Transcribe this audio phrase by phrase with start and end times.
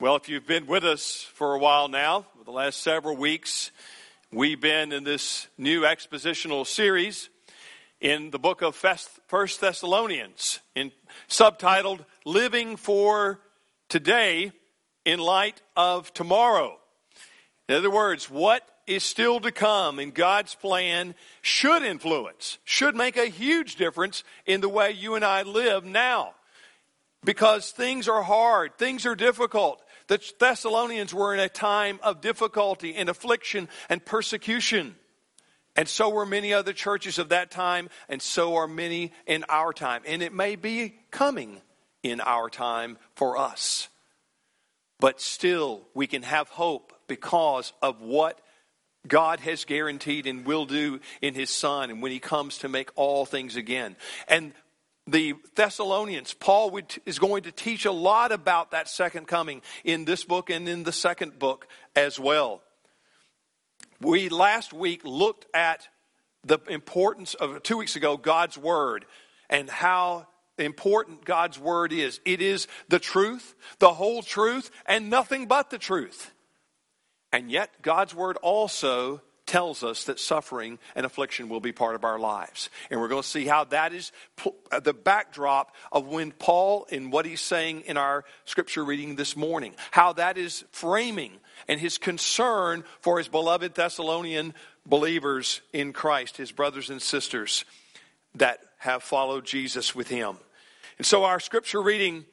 [0.00, 3.70] Well, if you've been with us for a while now, for the last several weeks,
[4.32, 7.28] we've been in this new expositional series
[8.00, 10.90] in the book of First Thessalonians, in,
[11.28, 13.40] subtitled Living for
[13.90, 14.52] Today
[15.04, 16.78] in Light of Tomorrow.
[17.68, 23.18] In other words, what is still to come in God's plan should influence, should make
[23.18, 26.36] a huge difference in the way you and I live now.
[27.22, 29.82] Because things are hard, things are difficult.
[30.10, 34.96] The Thessalonians were in a time of difficulty and affliction and persecution.
[35.76, 39.72] And so were many other churches of that time, and so are many in our
[39.72, 40.02] time.
[40.04, 41.62] And it may be coming
[42.02, 43.88] in our time for us.
[44.98, 48.40] But still, we can have hope because of what
[49.06, 52.90] God has guaranteed and will do in His Son and when He comes to make
[52.96, 53.94] all things again.
[54.26, 54.54] And
[55.10, 60.04] the Thessalonians, Paul would, is going to teach a lot about that second coming in
[60.04, 62.62] this book and in the second book as well.
[64.00, 65.88] We last week looked at
[66.44, 69.04] the importance of, two weeks ago, God's Word
[69.50, 70.26] and how
[70.56, 72.20] important God's Word is.
[72.24, 76.30] It is the truth, the whole truth, and nothing but the truth.
[77.32, 82.04] And yet, God's Word also tells us that suffering and affliction will be part of
[82.04, 82.70] our lives.
[82.88, 84.12] And we're going to see how that is
[84.70, 89.36] uh, the backdrop of when Paul, in what he's saying in our scripture reading this
[89.36, 91.32] morning, how that is framing
[91.66, 94.54] and his concern for his beloved Thessalonian
[94.86, 97.64] believers in Christ, his brothers and sisters
[98.36, 100.36] that have followed Jesus with him.
[100.96, 102.24] And so our scripture reading,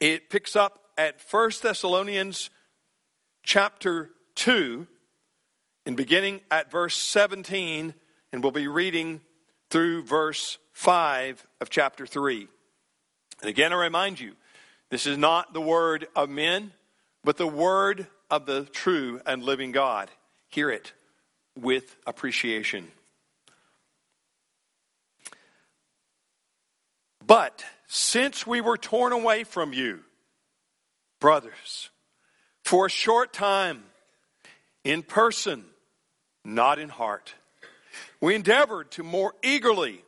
[0.00, 2.50] it picks up at 1 Thessalonians
[3.44, 4.88] chapter 2
[5.86, 7.94] in beginning at verse 17,
[8.32, 9.20] and we'll be reading
[9.70, 12.48] through verse 5 of chapter 3.
[13.40, 14.32] And again, I remind you,
[14.90, 16.72] this is not the word of men,
[17.22, 20.10] but the word of the true and living God.
[20.48, 20.92] Hear it
[21.58, 22.90] with appreciation.
[27.26, 30.00] But since we were torn away from you,
[31.20, 31.90] brothers,
[32.62, 33.84] for a short time,
[34.84, 35.64] in person,
[36.44, 37.34] not in heart.
[38.20, 40.04] We endeavored to more eagerly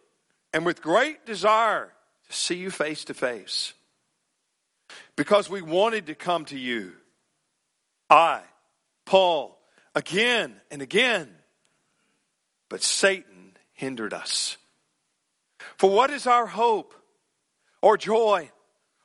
[0.53, 1.93] and with great desire
[2.29, 3.75] to see you face to face
[5.17, 6.93] because we wanted to come to you.
[8.09, 8.41] I,
[9.05, 9.59] Paul,
[9.95, 11.29] again and again,
[12.69, 14.57] but Satan hindered us.
[15.77, 16.95] For what is our hope
[17.83, 18.51] or joy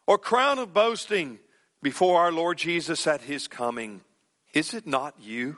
[0.08, 1.40] or crown of boasting
[1.82, 4.02] before our Lord Jesus at his coming?
[4.54, 5.58] Is it not you?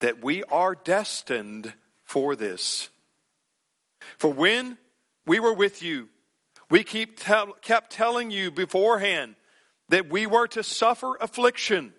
[0.00, 1.72] that we are destined
[2.04, 2.90] for this.
[4.18, 4.78] For when
[5.26, 6.08] we were with you,
[6.70, 9.36] we keep tell, kept telling you beforehand
[9.88, 11.92] that we were to suffer affliction,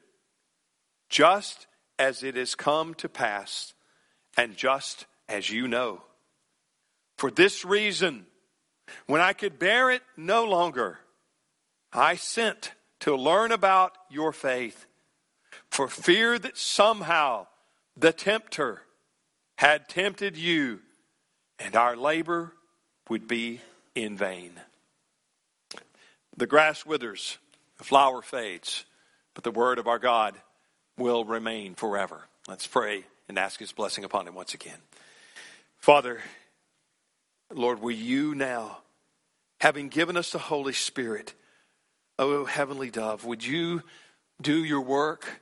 [1.10, 3.74] just as it has come to pass,
[4.36, 6.04] and just as you know.
[7.18, 8.26] For this reason,
[9.08, 11.00] when I could bear it no longer,
[11.92, 14.86] I sent to learn about your faith,
[15.70, 17.48] for fear that somehow
[17.98, 18.82] the tempter
[19.58, 20.80] had tempted you,
[21.60, 22.54] and our labor
[23.10, 23.62] would be
[23.96, 24.52] in vain.
[26.36, 27.40] The grass withers,
[27.78, 28.86] the flower fades,
[29.34, 30.36] but the word of our God
[30.98, 32.28] will remain forever.
[32.48, 34.78] Let's pray and ask his blessing upon him once again.
[35.78, 36.22] Father,
[37.52, 38.80] Lord, will you now,
[39.60, 41.34] having given us the Holy Spirit,
[42.20, 43.82] O heavenly dove, would you
[44.42, 45.42] do your work?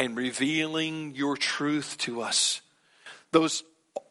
[0.00, 2.62] And revealing your truth to us.
[3.32, 3.62] Those,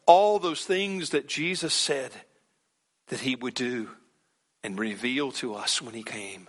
[0.06, 2.12] all those things that Jesus said
[3.08, 3.88] that he would do
[4.62, 6.48] and reveal to us when he came.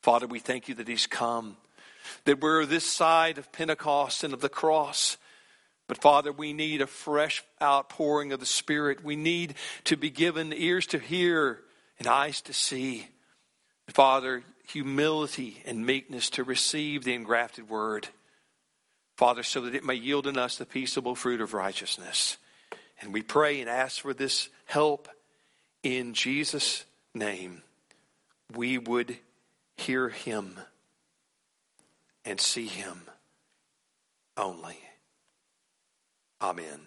[0.00, 1.56] Father, we thank you that he's come,
[2.24, 5.16] that we're this side of Pentecost and of the cross.
[5.88, 9.02] But Father, we need a fresh outpouring of the Spirit.
[9.02, 11.58] We need to be given ears to hear
[11.98, 13.08] and eyes to see.
[13.88, 18.06] Father, humility and meekness to receive the engrafted word.
[19.18, 22.36] Father, so that it may yield in us the peaceable fruit of righteousness.
[23.00, 25.08] And we pray and ask for this help
[25.82, 26.84] in Jesus'
[27.16, 27.62] name.
[28.54, 29.16] We would
[29.76, 30.60] hear him.
[32.24, 33.02] and see him
[34.36, 34.78] only.
[36.40, 36.80] Amen.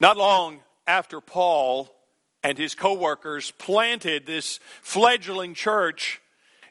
[0.00, 1.88] Not long after Paul
[2.42, 6.20] and his co workers planted this fledgling church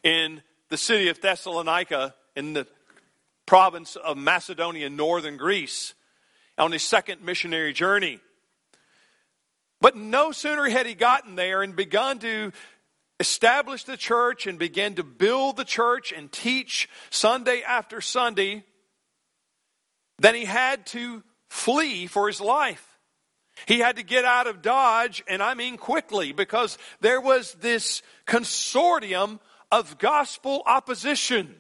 [0.04, 2.66] in the city of Thessalonica in the
[3.46, 5.94] province of Macedonia, northern Greece,
[6.58, 8.20] on his second missionary journey.
[9.82, 12.54] But no sooner had he gotten there and begun to
[13.20, 18.64] establish the church and begin to build the church and teach Sunday after Sunday,
[20.20, 22.88] than he had to flee for his life.
[23.66, 28.02] He had to get out of Dodge, and I mean quickly, because there was this
[28.26, 29.40] consortium
[29.72, 31.56] of gospel opposition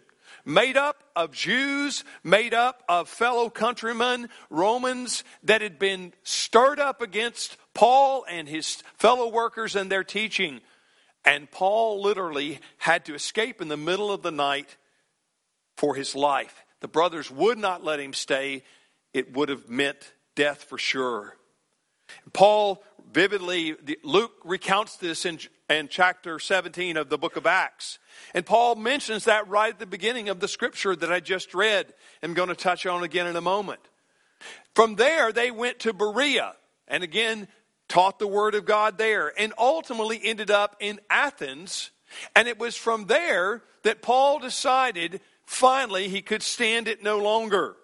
[0.46, 7.02] made up of Jews, made up of fellow countrymen, Romans, that had been stirred up
[7.02, 10.62] against Paul and his fellow workers and their teaching.
[11.24, 14.78] And Paul literally had to escape in the middle of the night
[15.78, 16.64] for his life.
[16.80, 18.64] The brothers would not let him stay,
[19.14, 21.36] it would have meant death for sure.
[22.34, 25.40] Paul vividly, Luke recounts this in,
[25.73, 28.00] in chapter 17 of the book of Acts.
[28.33, 31.94] And Paul mentions that right at the beginning of the scripture that I just read.
[32.21, 33.81] I'm going to touch on again in a moment.
[34.75, 36.53] From there, they went to Berea
[36.88, 37.47] and again
[37.88, 41.91] taught the word of God there and ultimately ended up in Athens.
[42.35, 47.75] And it was from there that Paul decided finally he could stand it no longer.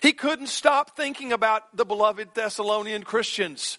[0.00, 3.78] He couldn't stop thinking about the beloved Thessalonian Christians,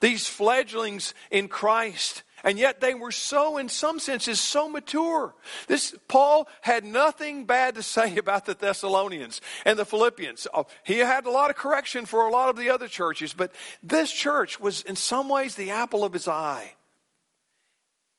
[0.00, 2.22] these fledglings in Christ.
[2.44, 5.34] And yet they were so, in some senses, so mature.
[5.68, 10.46] This Paul had nothing bad to say about the Thessalonians and the Philippians.
[10.52, 13.52] Oh, he had a lot of correction for a lot of the other churches, but
[13.82, 16.74] this church was in some ways the apple of his eye.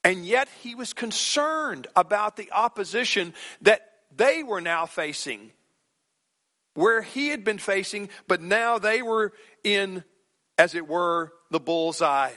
[0.04, 5.52] And yet he was concerned about the opposition that they were now facing
[6.74, 9.34] where he had been facing, but now they were
[9.64, 10.04] in,
[10.58, 12.32] as it were, the bullseye.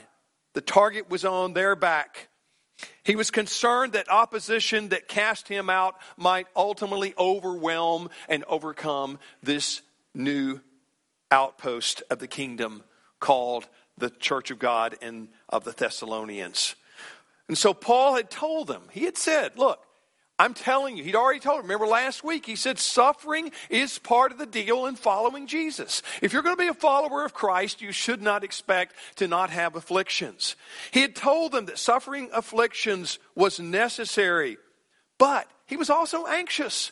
[0.57, 2.29] The target was on their back.
[3.03, 9.83] He was concerned that opposition that cast him out might ultimately overwhelm and overcome this
[10.15, 10.59] new
[11.29, 12.83] outpost of the kingdom
[13.19, 13.67] called
[13.99, 16.73] the Church of God and of the Thessalonians.
[17.47, 19.79] And so Paul had told them, he had said, Look,
[20.39, 21.63] I'm telling you, he'd already told him.
[21.63, 26.03] Remember last week, he said suffering is part of the deal in following Jesus.
[26.21, 29.49] If you're going to be a follower of Christ, you should not expect to not
[29.49, 30.55] have afflictions.
[30.91, 34.57] He had told them that suffering afflictions was necessary,
[35.17, 36.91] but he was also anxious.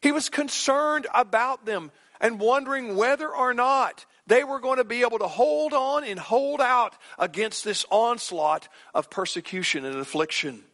[0.00, 5.02] He was concerned about them and wondering whether or not they were going to be
[5.02, 10.64] able to hold on and hold out against this onslaught of persecution and affliction.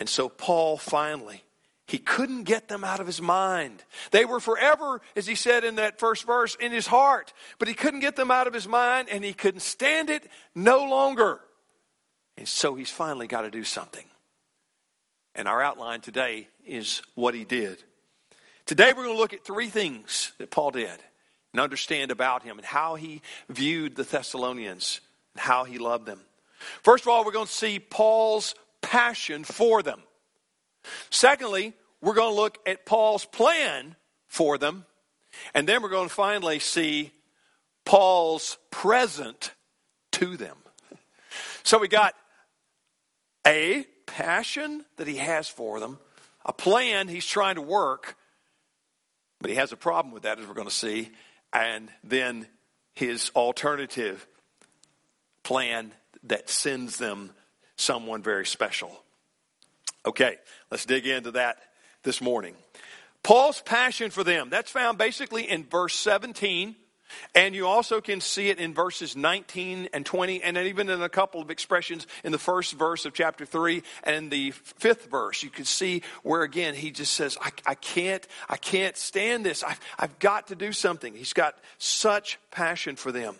[0.00, 1.42] And so Paul finally,
[1.86, 3.82] he couldn't get them out of his mind.
[4.10, 7.32] They were forever, as he said in that first verse, in his heart.
[7.58, 10.22] But he couldn't get them out of his mind and he couldn't stand it
[10.54, 11.40] no longer.
[12.36, 14.04] And so he's finally got to do something.
[15.34, 17.82] And our outline today is what he did.
[18.66, 21.00] Today we're going to look at three things that Paul did
[21.52, 25.00] and understand about him and how he viewed the Thessalonians
[25.34, 26.20] and how he loved them.
[26.82, 30.02] First of all, we're going to see Paul's passion for them.
[31.10, 34.84] Secondly, we're going to look at Paul's plan for them.
[35.54, 37.12] And then we're going to finally see
[37.84, 39.52] Paul's present
[40.12, 40.56] to them.
[41.62, 42.14] So we got
[43.46, 45.98] a passion that he has for them,
[46.44, 48.16] a plan he's trying to work,
[49.40, 51.10] but he has a problem with that, as we're going to see,
[51.52, 52.46] and then
[52.94, 54.26] his alternative
[55.42, 55.92] plan
[56.24, 57.30] that sends them
[57.78, 58.90] someone very special.
[60.04, 60.36] Okay,
[60.70, 61.58] let's dig into that
[62.02, 62.54] this morning.
[63.22, 66.76] Paul's passion for them, that's found basically in verse 17.
[67.34, 71.08] And you also can see it in verses 19 and 20, and even in a
[71.08, 75.42] couple of expressions in the first verse of chapter 3 and the fifth verse.
[75.42, 79.62] You can see where again he just says, I, I can't, I can't stand this.
[79.62, 81.14] I've, I've got to do something.
[81.14, 83.36] He's got such passion for them.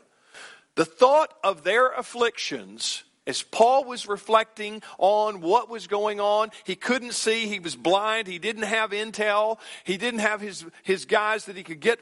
[0.74, 6.74] The thought of their afflictions as Paul was reflecting on what was going on, he
[6.74, 11.44] couldn't see, he was blind, he didn't have intel, he didn't have his, his guys
[11.44, 12.00] that he could get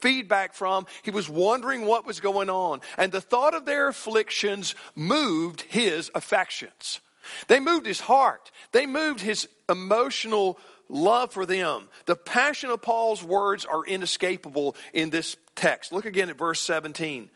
[0.00, 0.86] feedback from.
[1.02, 2.80] He was wondering what was going on.
[2.96, 7.00] And the thought of their afflictions moved his affections.
[7.48, 8.50] They moved his heart.
[8.72, 11.88] They moved his emotional love for them.
[12.06, 15.92] The passion of Paul's words are inescapable in this text.
[15.92, 17.28] Look again at verse 17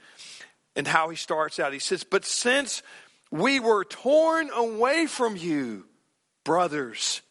[0.76, 1.72] and how he starts out.
[1.72, 2.82] He says, But since
[3.30, 5.86] we were torn away from you,
[6.44, 7.22] brothers,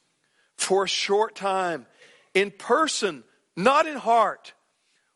[0.57, 1.85] for a short time,
[2.33, 3.23] in person,
[3.55, 4.53] not in heart,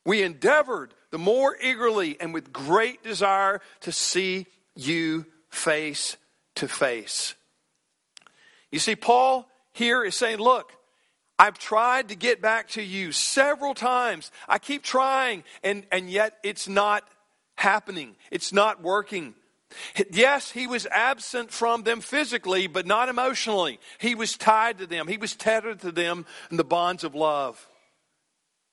[0.06, 6.18] we endeavored the more eagerly and with great desire to see you face
[6.56, 7.36] to face.
[8.72, 10.72] You see, Paul here is saying, Look,
[11.38, 14.32] I've tried to get back to you several times.
[14.48, 17.04] I keep trying, and, and yet it's not
[17.56, 19.36] happening, it's not working.
[20.12, 23.80] Yes, he was absent from them physically, but not emotionally.
[24.00, 27.68] He was tied to them, he was tethered to them in the bonds of love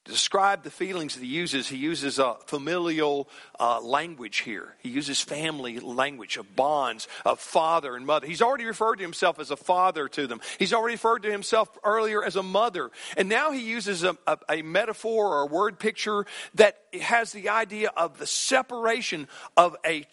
[0.08, 3.28] describe the feelings that he uses, he uses a familial
[3.60, 4.74] uh, language here.
[4.78, 8.26] He uses family language of bonds of father and mother.
[8.26, 10.40] He's already referred to himself as a father to them.
[10.58, 12.90] He's already referred to himself earlier as a mother.
[13.16, 17.50] And now he uses a, a, a metaphor or a word picture that has the
[17.50, 20.06] idea of the separation of a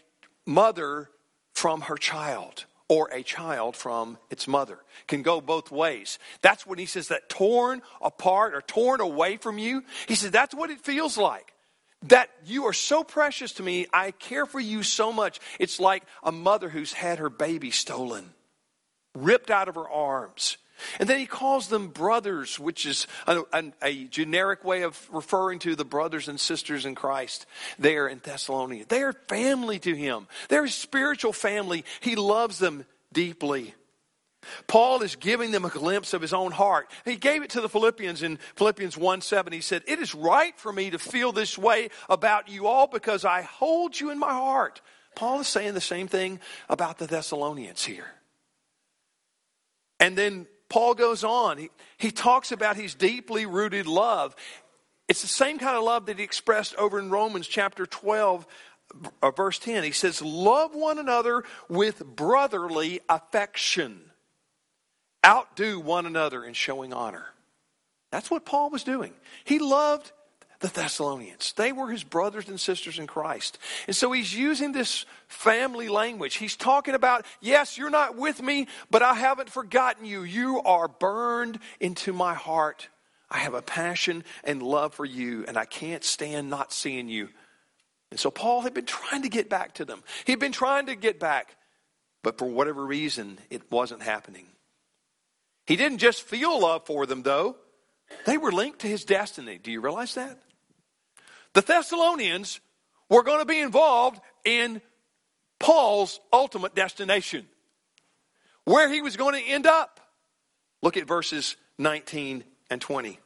[0.46, 1.10] mother
[1.54, 4.80] from her child or a child from its mother.
[5.08, 6.20] Can go both ways.
[6.42, 9.84] That's when he says that torn apart or torn away from you.
[10.08, 11.54] He says that's what it feels like.
[12.04, 13.88] That you are so precious to me.
[13.92, 15.40] I care for you so much.
[15.60, 18.32] It's like a mother who's had her baby stolen,
[19.16, 20.58] ripped out of her arms.
[21.00, 25.60] And then he calls them brothers, which is a, a, a, generic way of referring
[25.60, 27.46] to the brothers and sisters in Christ
[27.80, 28.86] there in Thessalonica.
[28.88, 31.86] They are family to him, they're spiritual family.
[32.02, 33.74] He loves them deeply.
[34.68, 36.92] Paul is giving them a glimpse of his own heart.
[37.04, 39.54] He gave it to the Philippians in Philippians 1 7.
[39.54, 43.26] He said, It is right for me to feel this way about you all because
[43.26, 44.82] I hold you in my heart.
[45.16, 46.40] Paul is saying the same thing
[46.70, 48.08] about the Thessalonians here.
[50.00, 51.58] And then Paul goes on.
[51.58, 54.36] He, he talks about his deeply rooted love.
[55.08, 58.46] It's the same kind of love that he expressed over in Romans chapter 12,
[59.22, 59.86] uh, verse 10.
[59.86, 64.02] He says, Love one another with brotherly affection,
[65.26, 67.28] outdo one another in showing honor.
[68.12, 69.14] That's what Paul was doing.
[69.46, 70.12] He loved
[70.66, 71.54] the Thessalonians.
[71.54, 73.60] They were his brothers and sisters in Christ.
[73.86, 76.36] And so he's using this family language.
[76.36, 80.24] He's talking about, yes, you're not with me, but I haven't forgotten you.
[80.24, 82.90] You are burned into my heart.
[83.30, 87.30] I have a passion and love for you, and I can't stand not seeing you.
[88.10, 90.02] And so Paul had been trying to get back to them.
[90.26, 91.56] He'd been trying to get back,
[92.24, 94.48] but for whatever reason, it wasn't happening.
[95.68, 97.58] He didn't just feel love for them, though.
[98.26, 99.60] They were linked to his destiny.
[99.62, 100.40] Do you realize that?
[101.56, 102.60] The Thessalonians
[103.10, 104.82] were going to be involved in
[105.58, 107.48] Paul's ultimate destination,
[108.66, 110.02] where he was going to end up.
[110.82, 113.20] Look at verses 19 and 20.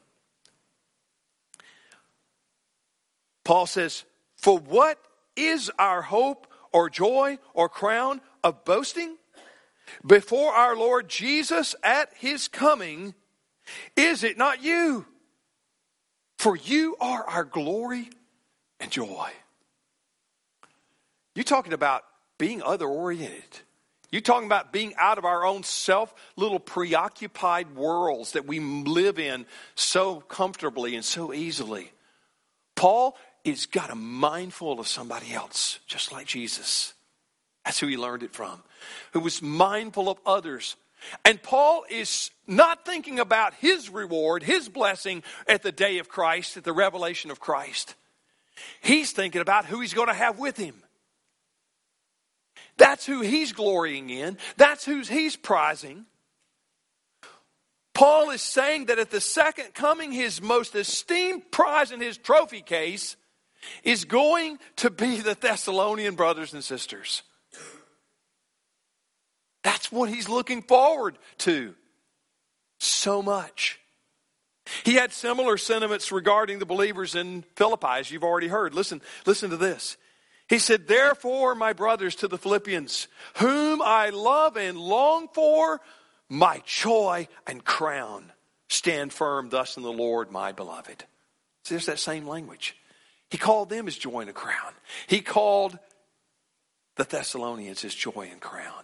[3.43, 4.03] Paul says,
[4.37, 4.99] For what
[5.35, 9.17] is our hope or joy or crown of boasting?
[10.05, 13.15] Before our Lord Jesus at his coming,
[13.95, 15.07] is it not you?
[16.37, 18.09] For you are our glory
[18.79, 19.29] and joy.
[21.35, 22.03] You're talking about
[22.37, 23.59] being other oriented.
[24.11, 29.19] You're talking about being out of our own self, little preoccupied worlds that we live
[29.19, 29.45] in
[29.75, 31.91] so comfortably and so easily.
[32.75, 36.93] Paul is got a mindful of somebody else, just like Jesus.
[37.63, 38.63] That's who he learned it from,
[39.13, 40.75] who was mindful of others.
[41.23, 46.57] And Paul is not thinking about his reward, his blessing at the day of Christ,
[46.57, 47.95] at the revelation of Christ.
[48.81, 50.75] He's thinking about who he's going to have with him.
[52.77, 54.37] That's who he's glorying in.
[54.57, 56.05] That's who he's prizing.
[57.93, 62.61] Paul is saying that at the second coming, his most esteemed prize in his trophy
[62.61, 63.17] case
[63.83, 67.23] is going to be the Thessalonian brothers and sisters.
[69.63, 71.75] That's what he's looking forward to
[72.79, 73.78] so much.
[74.83, 78.73] He had similar sentiments regarding the believers in Philippi, as you've already heard.
[78.73, 79.97] Listen, listen to this.
[80.47, 83.07] He said, Therefore, my brothers, to the Philippians,
[83.37, 85.79] whom I love and long for,
[86.27, 88.31] my joy and crown,
[88.67, 91.05] stand firm thus in the Lord, my beloved.
[91.63, 92.75] See, there's that same language.
[93.29, 94.73] He called them his joy and crown.
[95.07, 95.77] He called
[96.95, 98.83] the Thessalonians his joy and crown.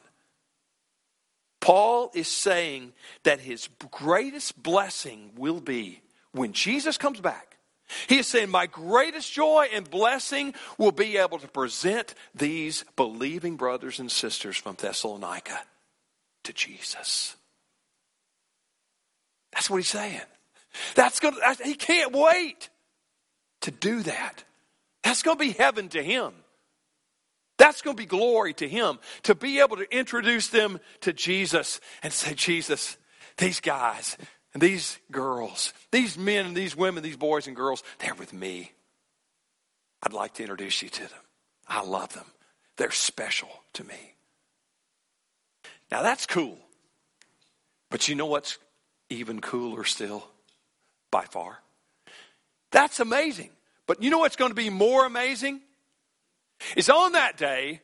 [1.65, 2.93] Paul is saying
[3.23, 5.99] that his greatest blessing will be
[6.31, 7.57] when Jesus comes back.
[8.05, 13.55] He is saying, My greatest joy and blessing will be able to present these believing
[13.55, 15.59] brothers and sisters from Thessalonica
[16.43, 17.35] to Jesus.
[19.51, 20.21] That's what he's saying.
[20.93, 22.69] That's going to, he can't wait
[23.61, 24.43] to do that.
[25.01, 26.31] That's going to be heaven to him.
[27.57, 31.79] That's going to be glory to him to be able to introduce them to Jesus
[32.03, 32.97] and say, Jesus,
[33.37, 34.17] these guys
[34.53, 38.71] and these girls, these men and these women, these boys and girls, they're with me.
[40.03, 41.19] I'd like to introduce you to them.
[41.67, 42.25] I love them.
[42.77, 44.15] They're special to me.
[45.91, 46.57] Now that's cool.
[47.89, 48.57] But you know what's
[49.09, 50.27] even cooler still?
[51.11, 51.59] By far.
[52.71, 53.51] That's amazing.
[53.87, 55.61] But you know what's going to be more amazing?
[56.75, 57.81] Is on that day,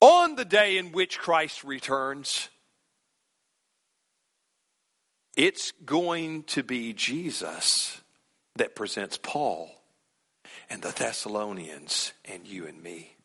[0.00, 2.48] on the day in which Christ returns,
[5.36, 8.00] it's going to be Jesus
[8.56, 9.70] that presents Paul
[10.70, 13.16] and the Thessalonians and you and me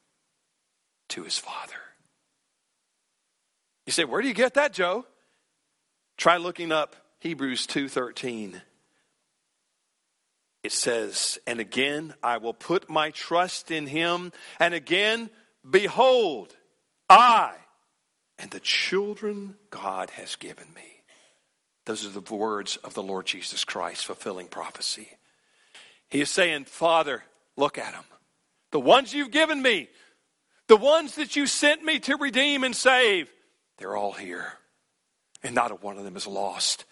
[1.10, 1.74] to his Father.
[3.86, 5.06] You say, where do you get that, Joe?
[6.18, 8.62] Try looking up Hebrews 2:13.
[10.62, 15.30] It says, "And again I will put my trust in him, and again
[15.68, 16.56] behold,
[17.10, 17.56] I
[18.38, 21.04] and the children God has given me."
[21.86, 25.18] Those are the words of the Lord Jesus Christ fulfilling prophecy.
[26.10, 27.26] He is saying, "Father,
[27.56, 28.06] look at them.
[28.72, 29.90] The ones you've given me,
[30.68, 33.34] the ones that you sent me to redeem and save,
[33.78, 34.60] they're all here.
[35.42, 36.86] And not a one of them is lost.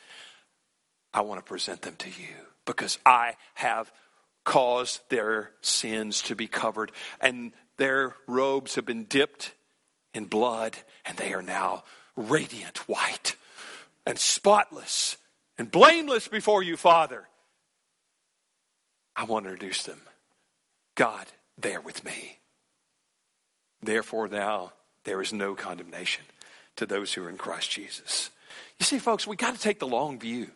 [1.13, 3.91] I want to present them to you because I have
[4.43, 9.53] caused their sins to be covered, and their robes have been dipped
[10.13, 11.83] in blood, and they are now
[12.15, 13.35] radiant white
[14.05, 15.17] and spotless
[15.57, 17.27] and blameless before you, Father.
[19.15, 20.01] I want to introduce them.
[20.95, 21.25] God,
[21.57, 22.37] there with me.
[23.81, 26.23] Therefore, now there is no condemnation
[26.75, 28.29] to those who are in Christ Jesus.
[28.79, 30.51] You see, folks, we got to take the long view.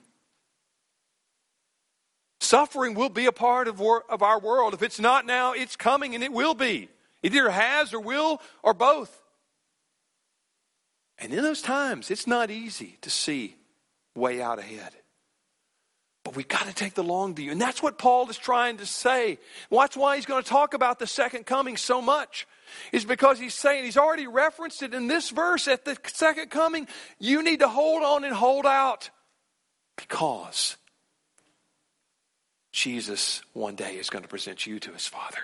[2.42, 3.80] Suffering will be a part of,
[4.10, 4.74] of our world.
[4.74, 6.90] If it's not now, it's coming and it will be.
[7.22, 9.16] It either has or will or both.
[11.20, 13.56] And in those times, it's not easy to see
[14.16, 14.92] way out ahead.
[16.24, 17.52] But we've got to take the long view.
[17.52, 19.38] And that's what Paul is trying to say.
[19.70, 22.48] That's why he's going to talk about the second coming so much.
[22.92, 26.88] Is because he's saying, he's already referenced it in this verse at the second coming.
[27.20, 29.12] You need to hold on and hold out.
[29.96, 30.78] Because
[32.72, 35.40] Jesus one day is going to present you to his Father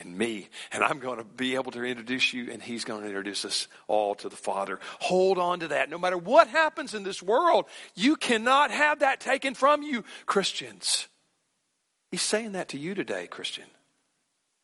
[0.00, 3.06] and me, and I'm going to be able to introduce you, and He's going to
[3.06, 4.78] introduce us all to the Father.
[5.00, 5.90] Hold on to that.
[5.90, 7.64] No matter what happens in this world,
[7.96, 11.08] you cannot have that taken from you, Christians.
[12.10, 13.64] He's saying that to you today, Christian,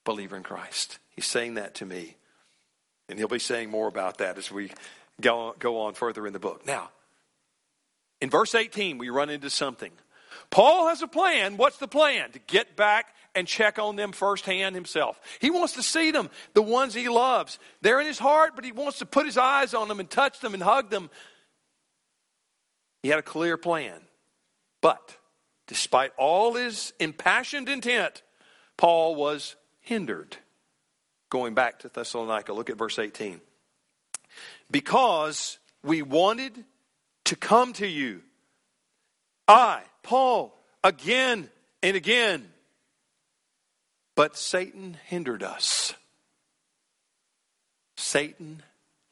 [0.04, 0.98] believer in Christ.
[1.10, 2.16] He's saying that to me.
[3.08, 4.70] And He'll be saying more about that as we
[5.20, 6.64] go on, go on further in the book.
[6.64, 6.90] Now,
[8.20, 9.90] in verse 18, we run into something.
[10.54, 11.56] Paul has a plan.
[11.56, 12.30] What's the plan?
[12.30, 15.20] To get back and check on them firsthand himself.
[15.40, 17.58] He wants to see them, the ones he loves.
[17.80, 20.38] They're in his heart, but he wants to put his eyes on them and touch
[20.38, 21.10] them and hug them.
[23.02, 24.00] He had a clear plan.
[24.80, 25.16] But
[25.66, 28.22] despite all his impassioned intent,
[28.76, 30.36] Paul was hindered.
[31.30, 33.40] Going back to Thessalonica, look at verse 18.
[34.70, 36.64] Because we wanted
[37.24, 38.22] to come to you,
[39.48, 41.50] I, Paul, again
[41.82, 42.48] and again
[44.14, 45.94] but Satan hindered us.
[47.96, 48.62] Satan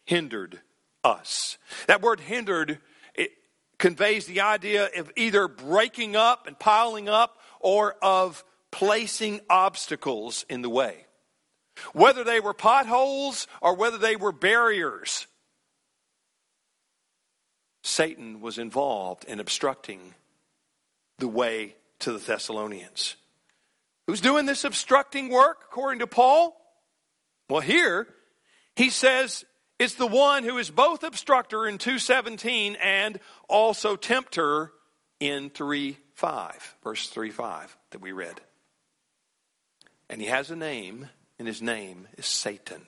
[0.05, 0.61] hindered
[1.03, 1.59] us.
[1.87, 2.79] That word hindered
[3.15, 3.33] it
[3.79, 10.63] conveys the idea of either breaking up and piling up or of placing obstacles in
[10.63, 11.07] the way.
[11.93, 15.27] Whether they were potholes or whether they were barriers,
[17.83, 20.15] Satan was involved in obstructing
[21.23, 23.15] the way to the Thessalonians.
[24.09, 26.61] Who's doing this obstructing work, according to Paul?
[27.49, 28.09] Well, here
[28.75, 29.45] he says
[29.79, 34.73] it's the one who is both obstructor in 217 and also tempter
[35.21, 38.41] in 3 5, verse 3 5 that we read.
[40.11, 41.09] And he has a name,
[41.39, 42.83] and his name is Satan,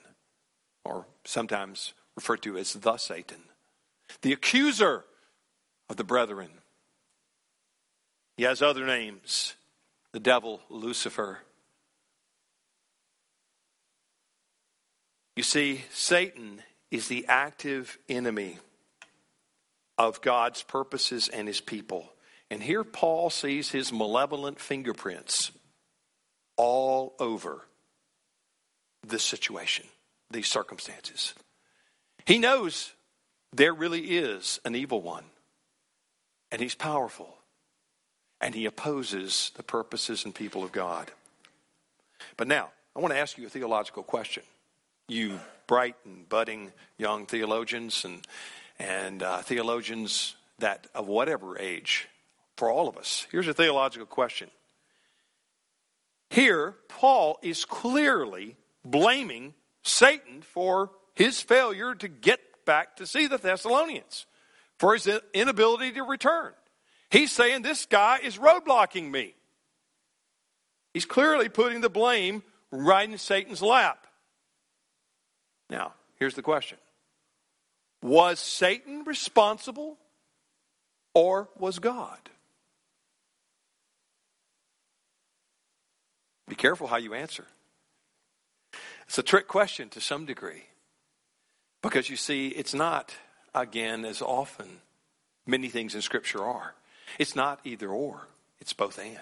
[0.83, 3.43] or sometimes referred to as the Satan,
[4.23, 5.05] the accuser
[5.89, 6.49] of the brethren.
[8.37, 9.55] He has other names
[10.11, 11.39] the devil, Lucifer.
[15.35, 18.57] You see, Satan is the active enemy
[19.97, 22.09] of God's purposes and his people.
[22.49, 25.51] And here Paul sees his malevolent fingerprints
[26.55, 27.65] all over
[29.05, 29.85] this situation,
[30.31, 31.33] these circumstances.
[32.25, 32.93] He knows
[33.51, 35.25] there really is an evil one,
[36.51, 37.34] and he's powerful
[38.45, 41.09] and he opposes the purposes and people of God.
[42.37, 44.43] But now, I want to ask you a theological question.
[45.07, 48.21] you bright and budding young theologians and,
[48.77, 52.07] and uh, theologians that of whatever age,
[52.55, 53.25] for all of us.
[53.31, 54.51] Here's a theological question.
[56.29, 63.37] Here, Paul is clearly blaming Satan for his failure to get back to see the
[63.37, 64.27] Thessalonians,
[64.77, 66.53] for his inability to return.
[67.15, 69.35] He's saying this guy is roadblocking me.
[70.93, 74.05] He's clearly putting the blame right in Satan's lap.
[75.69, 76.77] Now, here's the question
[78.01, 79.97] Was Satan responsible
[81.13, 82.19] or was God?
[86.49, 87.45] Be careful how you answer.
[89.07, 90.63] It's a trick question to some degree.
[91.81, 93.15] Because you see, it's not,
[93.53, 94.67] again, as often
[95.47, 96.75] many things in Scripture are.
[97.19, 98.27] It's not either or,
[98.59, 99.17] it's both and.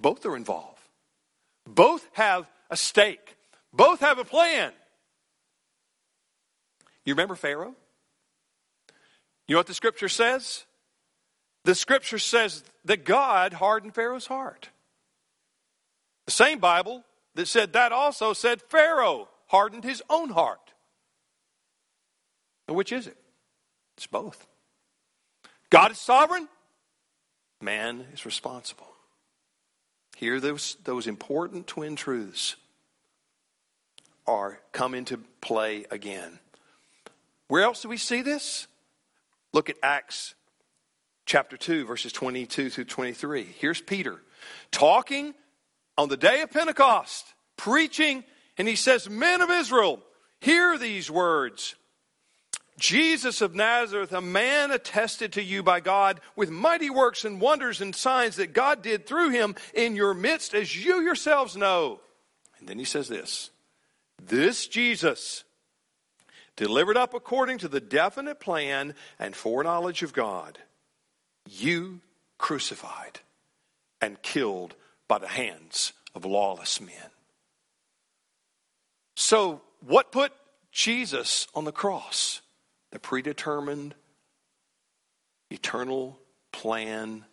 [0.00, 0.82] Both are involved.
[1.66, 3.36] Both have a stake.
[3.72, 4.72] Both have a plan.
[7.04, 7.74] You remember Pharaoh?
[9.46, 10.64] You know what the scripture says?
[11.64, 14.68] The scripture says that God hardened Pharaoh's heart.
[16.26, 20.60] The same Bible that said that also said Pharaoh hardened his own heart.
[22.66, 23.16] which is it?
[23.96, 24.46] It's both.
[25.70, 26.48] God is sovereign,
[27.60, 28.86] man is responsible.
[30.16, 32.56] Here, those, those important twin truths
[34.26, 36.38] are come into play again.
[37.48, 38.66] Where else do we see this?
[39.52, 40.34] Look at Acts
[41.24, 43.44] chapter 2, verses 22 through 23.
[43.58, 44.20] Here's Peter
[44.70, 45.34] talking
[45.96, 47.26] on the day of Pentecost,
[47.56, 48.24] preaching,
[48.56, 50.00] and he says, Men of Israel,
[50.40, 51.74] hear these words.
[52.78, 57.80] Jesus of Nazareth, a man attested to you by God with mighty works and wonders
[57.80, 62.00] and signs that God did through him in your midst, as you yourselves know.
[62.58, 63.50] And then he says this
[64.22, 65.44] This Jesus
[66.56, 70.58] delivered up according to the definite plan and foreknowledge of God,
[71.48, 72.00] you
[72.38, 73.20] crucified
[74.00, 74.76] and killed
[75.08, 77.10] by the hands of lawless men.
[79.16, 80.32] So, what put
[80.70, 82.40] Jesus on the cross?
[82.92, 83.94] The predetermined,
[85.50, 86.18] eternal
[86.52, 87.24] plan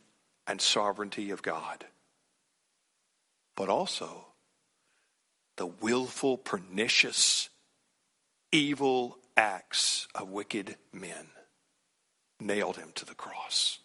[0.48, 1.86] and sovereignty of God,
[3.56, 4.28] but also
[5.58, 7.50] the willful, pernicious
[8.52, 11.28] evil acts of wicked men
[12.40, 13.80] nailed him to the cross.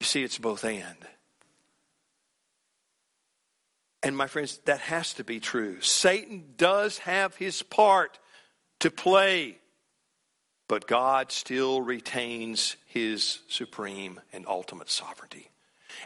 [0.00, 0.96] You see, it's both and.
[4.02, 5.80] And my friends, that has to be true.
[5.80, 8.18] Satan does have his part
[8.80, 9.58] to play,
[10.68, 15.50] but God still retains his supreme and ultimate sovereignty.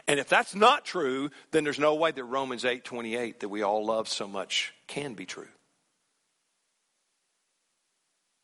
[0.07, 3.85] And if that's not true, then there's no way that Romans 8:28 that we all
[3.85, 5.49] love so much can be true.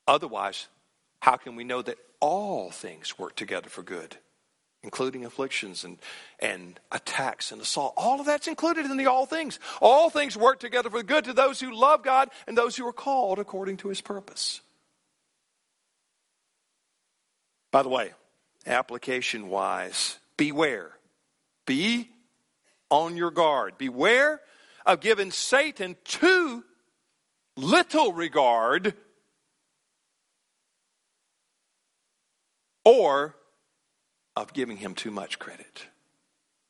[0.08, 0.68] Otherwise,
[1.22, 4.18] how can we know that all things work together for good,
[4.82, 5.98] including afflictions and,
[6.40, 7.94] and attacks and assault?
[7.96, 9.60] All of that's included in the all things.
[9.82, 12.94] All things work together for good to those who love God and those who are
[12.94, 14.62] called according to his purpose.
[17.74, 18.12] By the way,
[18.68, 20.92] application wise, beware.
[21.66, 22.08] Be
[22.92, 23.80] on your guard.
[23.80, 24.42] Beware
[24.86, 26.64] of giving Satan too
[27.58, 28.94] little regard
[32.86, 33.36] or
[34.36, 35.88] of giving him too much credit.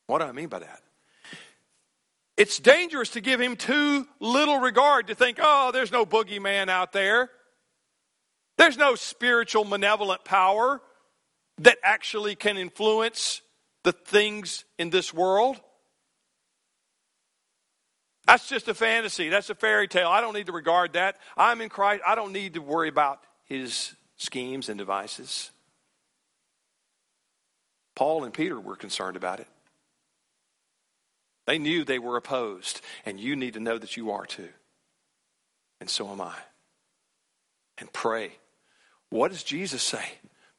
[0.08, 0.84] What do I mean by that?
[2.38, 6.94] It's dangerous to give him too little regard to think, oh, there's no boogeyman out
[6.94, 7.30] there.
[8.58, 10.82] There's no spiritual malevolent power
[11.64, 13.42] that actually can influence
[13.84, 15.60] the things in this world.
[18.26, 19.30] That's just a fantasy.
[19.30, 20.08] That's a fairy tale.
[20.08, 21.18] I don't need to regard that.
[21.36, 22.04] I'm in Christ.
[22.06, 25.52] I don't need to worry about his schemes and devices.
[27.96, 29.48] Paul and Peter were concerned about it.
[31.46, 34.50] They knew they were opposed, and you need to know that you are too.
[35.82, 36.36] And so am I.
[37.78, 38.34] And pray.
[39.10, 40.06] What does Jesus say?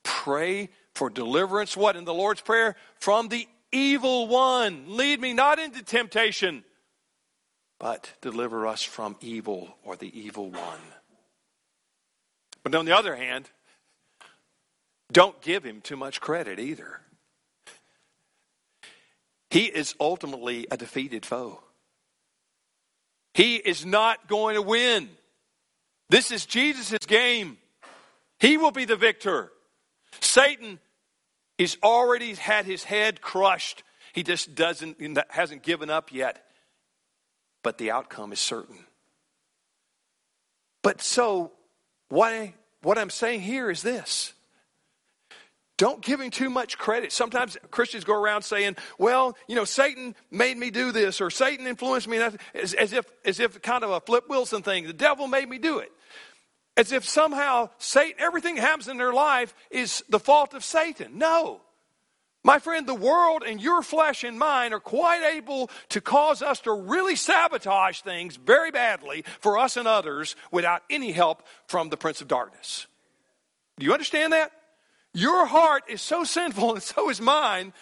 [0.02, 2.76] Pray for deliverance, what in the Lord's Prayer?
[2.98, 4.84] From the evil one.
[4.96, 6.64] Lead me not into temptation,
[7.80, 10.80] but deliver us from evil or the evil one.
[12.62, 13.50] But on the other hand,
[15.12, 17.00] don't give him too much credit either.
[19.50, 21.60] He is ultimately a defeated foe.
[23.34, 25.08] He is not going to win.
[26.08, 27.58] This is Jesus' game.
[28.38, 29.52] He will be the victor.
[30.20, 30.78] Satan
[31.58, 33.82] is already had his head crushed.
[34.12, 34.98] He just doesn't
[35.30, 36.44] hasn't given up yet.
[37.62, 38.84] But the outcome is certain.
[40.82, 41.52] But so,
[42.10, 44.34] what, I, what I'm saying here is this.
[45.76, 47.10] Don't give him too much credit.
[47.10, 51.66] Sometimes Christians go around saying, well, you know, Satan made me do this or Satan
[51.66, 54.86] influenced me, as, as, if, as if kind of a Flip Wilson thing.
[54.86, 55.90] The devil made me do it.
[56.76, 61.18] As if somehow Satan, everything happens in their life is the fault of Satan.
[61.18, 61.60] No.
[62.42, 66.60] My friend, the world and your flesh and mine are quite able to cause us
[66.60, 71.96] to really sabotage things very badly for us and others without any help from the
[71.96, 72.86] Prince of Darkness.
[73.78, 74.52] Do you understand that?
[75.14, 77.72] Your heart is so sinful and so is mine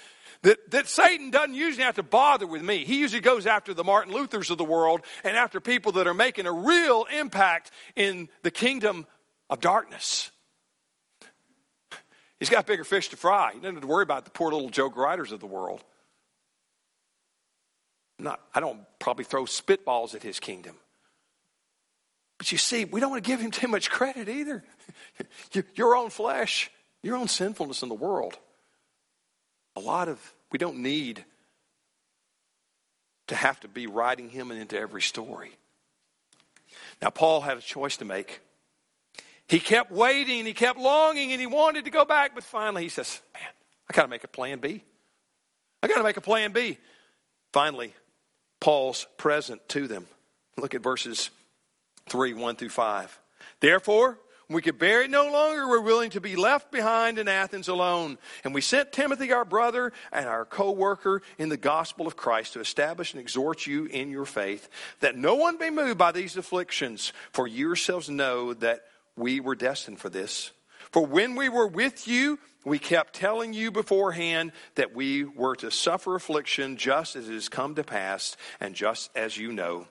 [0.42, 2.84] that, that Satan doesn't usually have to bother with me.
[2.84, 6.14] He usually goes after the Martin Luthers of the world and after people that are
[6.14, 9.06] making a real impact in the kingdom
[9.48, 10.30] of darkness.
[12.40, 13.52] He's got bigger fish to fry.
[13.52, 15.84] He doesn't have to worry about the poor little joke writers of the world.
[18.18, 20.74] Not, I don't probably throw spitballs at his kingdom.
[22.38, 24.64] But you see, we don't want to give him too much credit either.
[25.76, 26.68] your own flesh,
[27.04, 28.36] your own sinfulness in the world.
[29.76, 30.18] A lot of,
[30.50, 31.24] we don't need
[33.28, 35.52] to have to be writing him into every story.
[37.00, 38.40] Now, Paul had a choice to make.
[39.48, 42.88] He kept waiting, he kept longing, and he wanted to go back, but finally he
[42.88, 43.42] says, Man,
[43.90, 44.82] I got to make a plan B.
[45.82, 46.78] I got to make a plan B.
[47.52, 47.92] Finally,
[48.60, 50.06] Paul's present to them.
[50.56, 51.30] Look at verses
[52.08, 53.18] 3 1 through 5.
[53.60, 54.18] Therefore,
[54.52, 55.68] we could bear it no longer.
[55.68, 58.18] We're willing to be left behind in Athens alone.
[58.44, 62.54] And we sent Timothy, our brother and our co worker in the gospel of Christ,
[62.54, 64.68] to establish and exhort you in your faith,
[65.00, 68.82] that no one be moved by these afflictions, for yourselves know that
[69.16, 70.52] we were destined for this.
[70.90, 75.70] For when we were with you, we kept telling you beforehand that we were to
[75.70, 79.86] suffer affliction just as it has come to pass, and just as you know.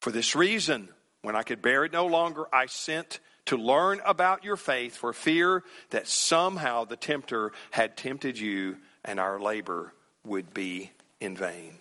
[0.00, 0.88] For this reason,
[1.22, 5.12] when I could bear it no longer, I sent to learn about your faith for
[5.12, 9.92] fear that somehow the tempter had tempted you and our labor
[10.24, 11.74] would be in vain.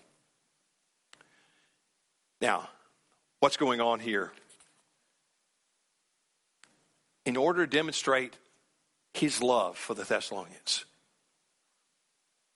[2.42, 2.70] Now,
[3.40, 4.32] what's going on here?
[7.26, 8.38] in order to demonstrate
[9.14, 10.86] his love for the Thessalonians.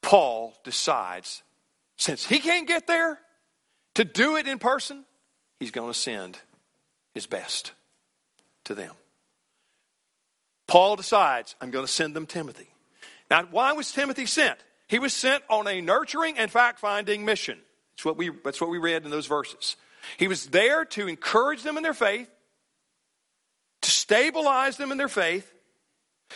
[0.01, 1.43] Paul decides,
[1.97, 3.19] since he can't get there,
[3.95, 5.05] to do it in person,
[5.59, 6.37] he's going to send
[7.13, 7.71] his best
[8.65, 8.93] to them.
[10.67, 12.67] Paul decides, I'm going to send them Timothy.
[13.29, 14.59] Now, why was Timothy sent?
[14.87, 17.59] He was sent on a nurturing and fact finding mission.
[17.95, 19.77] That's what, we, that's what we read in those verses.
[20.17, 22.29] He was there to encourage them in their faith,
[23.81, 25.51] to stabilize them in their faith.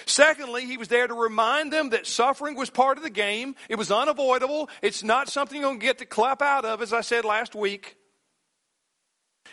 [0.06, 3.56] Secondly, he was there to remind them that suffering was part of the game.
[3.70, 4.70] It was unavoidable.
[4.82, 7.56] It's not something you're going to get to clap out of, as I said last
[7.56, 7.96] week.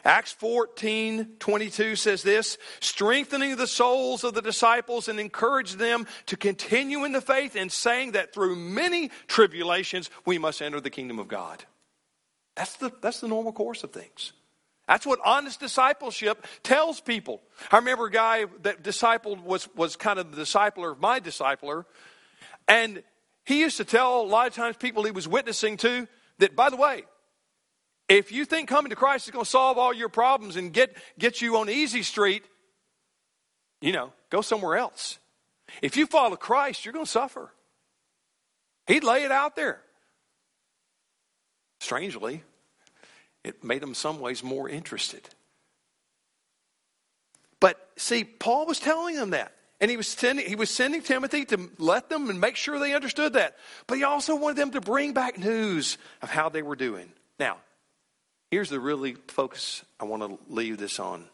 [0.07, 6.37] Acts 14 22 says this strengthening the souls of the disciples and encourage them to
[6.37, 11.19] continue in the faith and saying that through many tribulations we must enter the kingdom
[11.19, 11.64] of God.
[12.55, 14.33] That's the, that's the normal course of things.
[14.87, 17.42] That's what honest discipleship tells people.
[17.73, 21.85] I remember a guy that discipled was, was kind of the discipler of my discipler.
[22.69, 23.03] And
[23.45, 26.07] he used to tell a lot of times people he was witnessing to
[26.38, 27.03] that, by the way,
[28.09, 30.97] if you think coming to Christ is going to solve all your problems and get,
[31.19, 32.45] get you on easy street,
[33.81, 35.19] you know, go somewhere else.
[35.83, 37.53] If you follow Christ, you're going to suffer.
[38.87, 39.81] He'd lay it out there.
[41.81, 42.42] Strangely,
[43.45, 45.29] it made them some ways more interested.
[47.61, 49.53] But see, Paul was telling them that.
[49.79, 52.95] And he was, sending, he was sending Timothy to let them and make sure they
[52.95, 53.57] understood that.
[53.87, 57.12] But he also wanted them to bring back news of how they were doing.
[57.38, 57.59] Now,
[58.50, 61.24] here's the really focus I want to leave this on.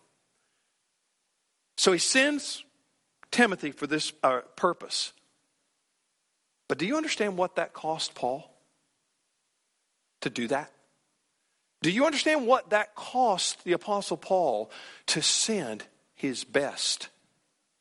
[1.76, 2.64] So he sends
[3.30, 5.12] Timothy for this uh, purpose.
[6.68, 8.48] But do you understand what that cost Paul
[10.20, 10.70] to do that?
[11.82, 14.70] Do you understand what that cost the Apostle Paul
[15.06, 17.08] to send his best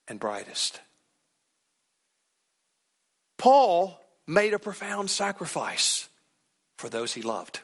[0.07, 0.81] and brightest?
[3.37, 6.09] Paul made a profound sacrifice
[6.77, 7.61] for those he loved.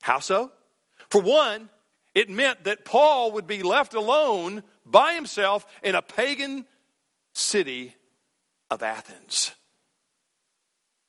[0.00, 0.52] How so?
[1.10, 1.68] For one,
[2.14, 6.66] it meant that Paul would be left alone by himself in a pagan
[7.32, 7.94] city
[8.70, 9.52] of Athens.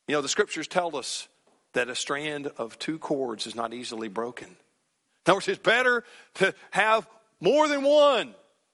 [0.07, 1.27] You know, the scriptures tell us
[1.73, 4.47] that a strand of two cords is not easily broken.
[4.47, 4.55] In
[5.27, 6.03] other words, it's better
[6.35, 7.07] to have
[7.39, 8.33] more than one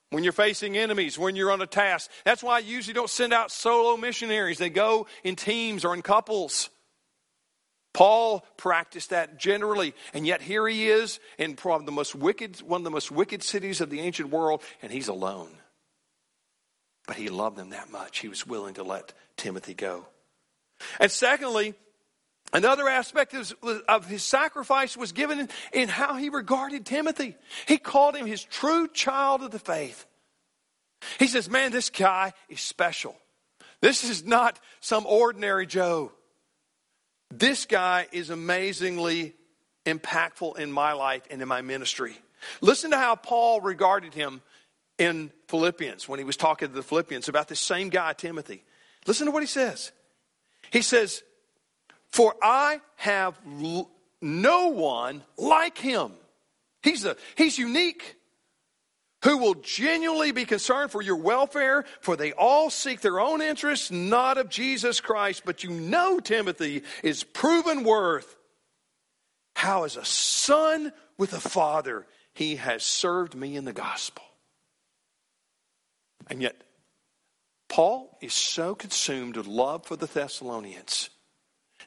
[0.09, 2.09] when you're facing enemies, when you're on a task.
[2.23, 4.57] That's why I usually don't send out solo missionaries.
[4.57, 6.69] They go in teams or in couples.
[7.97, 12.81] Paul practiced that generally, and yet here he is in probably the most wicked, one
[12.81, 15.49] of the most wicked cities of the ancient world, and he's alone.
[17.07, 20.05] But he loved them that much, he was willing to let Timothy go.
[20.99, 21.73] And secondly,
[22.53, 23.35] Another aspect
[23.89, 27.35] of his sacrifice was given in how he regarded Timothy.
[27.67, 30.05] He called him his true child of the faith.
[31.19, 33.17] He says, Man, this guy is special.
[33.81, 36.13] This is not some ordinary Joe.
[37.31, 39.33] This guy is amazingly
[39.85, 42.17] impactful in my life and in my ministry.
[42.61, 44.41] Listen to how Paul regarded him
[44.97, 48.63] in Philippians when he was talking to the Philippians about this same guy, Timothy.
[49.05, 49.91] Listen to what he says.
[50.71, 51.23] He says,
[52.09, 53.39] For I have
[54.21, 56.11] no one like him.
[56.83, 58.16] He's, a, he's unique
[59.27, 63.91] who will genuinely be concerned for your welfare, for they all seek their own interests,
[63.91, 65.41] not of Jesus Christ.
[65.43, 68.37] But you know Timothy is proven worth.
[69.53, 74.23] How, as a son with a father, he has served me in the gospel.
[76.29, 76.55] And yet,
[77.67, 81.09] Paul is so consumed with love for the Thessalonians.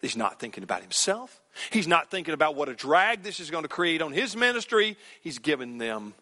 [0.03, 1.40] He's not thinking about himself.
[1.70, 4.98] He's not thinking about what a drag this is going to create on his ministry.
[5.22, 6.12] He's giving them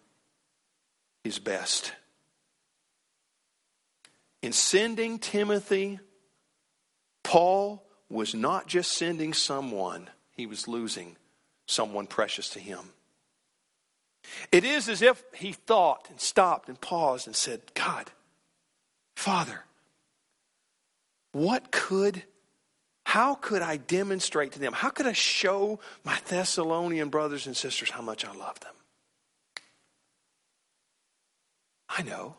[1.29, 1.93] his best.
[4.41, 6.01] In sending Timothy,
[7.23, 11.17] Paul was not just sending someone, he was losing
[11.67, 12.79] someone precious to him.
[14.51, 18.11] It is as if he thought and stopped and paused and said, God,
[19.15, 19.67] Father,
[21.33, 22.23] what could,
[23.05, 24.73] how could I demonstrate to them?
[24.73, 28.73] How could I show my Thessalonian brothers and sisters how much I love them?
[31.89, 32.37] I know.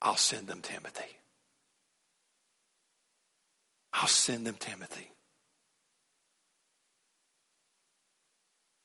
[0.00, 1.18] I'll send them Timothy.
[3.92, 5.10] I'll send them Timothy.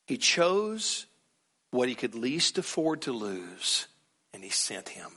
[0.08, 1.06] He chose
[1.72, 3.88] what he could least afford to lose,
[4.34, 5.12] and he sent him.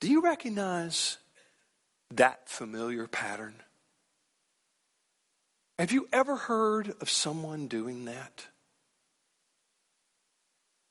[0.00, 1.18] Do you recognize
[2.10, 3.62] that familiar pattern?
[5.78, 8.46] Have you ever heard of someone doing that?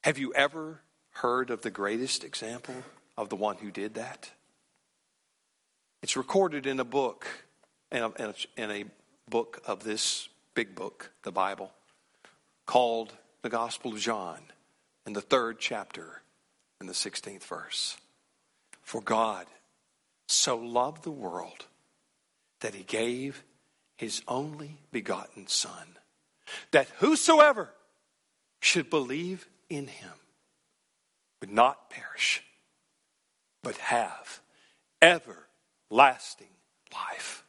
[0.03, 2.75] Have you ever heard of the greatest example
[3.17, 4.29] of the one who did that?
[6.01, 7.25] It's recorded in a book,
[7.89, 8.85] in a, in a,
[9.29, 11.71] book of this big book, the Bible,
[12.65, 14.39] called the Gospel of John,
[15.07, 16.21] in the third chapter,
[16.81, 17.95] in the 16th verse.
[18.81, 19.45] For God
[20.27, 21.65] so loved the world
[22.59, 23.45] that he gave
[23.95, 25.97] his only begotten Son,
[26.71, 27.69] that whosoever
[28.59, 30.13] should believe in him
[31.41, 32.43] would not perish,
[33.63, 34.39] but have
[35.01, 36.47] everlasting
[36.93, 37.43] life.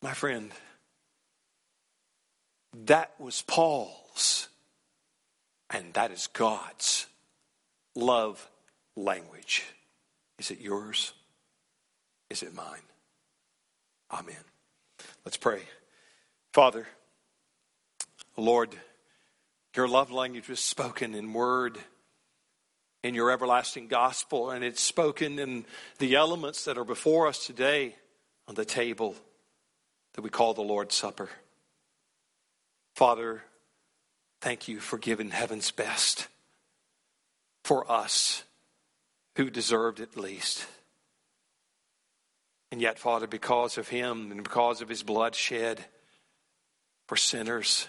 [0.00, 0.52] My friend,
[2.86, 4.48] that was Paul's,
[5.70, 7.06] and that is God's
[7.96, 8.48] love
[8.96, 9.64] language.
[10.38, 11.12] Is it yours?
[12.30, 12.82] Is it mine?
[14.12, 14.44] Amen.
[15.24, 15.62] Let's pray.
[16.52, 16.86] Father,
[18.36, 18.76] Lord,
[19.76, 21.78] your love language was spoken in word
[23.02, 25.66] in your everlasting gospel, and it's spoken in
[25.98, 27.94] the elements that are before us today
[28.48, 29.14] on the table
[30.14, 31.28] that we call the Lord's Supper.
[32.96, 33.42] Father,
[34.40, 36.28] thank you for giving heaven's best
[37.62, 38.44] for us
[39.36, 40.66] who deserved it least.
[42.72, 45.84] And yet, Father, because of him and because of his blood shed
[47.06, 47.86] for sinners,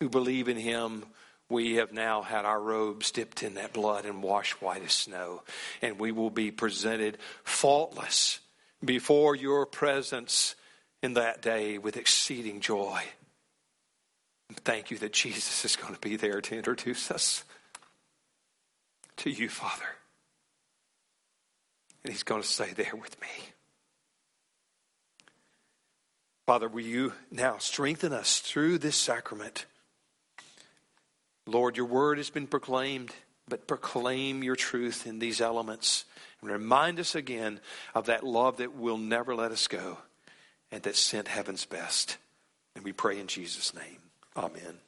[0.00, 1.04] who believe in him,
[1.48, 5.42] we have now had our robes dipped in that blood and washed white as snow.
[5.80, 8.40] And we will be presented faultless
[8.84, 10.56] before your presence
[11.02, 13.02] in that day with exceeding joy.
[14.64, 17.44] Thank you that Jesus is going to be there to introduce us
[19.18, 19.84] to you, Father.
[22.04, 23.28] And he's going to stay there with me.
[26.46, 29.66] Father, will you now strengthen us through this sacrament?
[31.46, 33.14] Lord, your word has been proclaimed,
[33.48, 36.04] but proclaim your truth in these elements.
[36.42, 37.60] And remind us again
[37.94, 39.98] of that love that will never let us go
[40.70, 42.18] and that sent heaven's best.
[42.74, 43.98] And we pray in Jesus' name.
[44.36, 44.78] Amen.